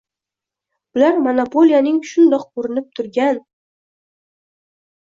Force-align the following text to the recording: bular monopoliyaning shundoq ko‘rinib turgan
bular 0.99 1.19
monopoliyaning 1.25 2.01
shundoq 2.13 2.49
ko‘rinib 2.57 2.91
turgan 3.01 3.41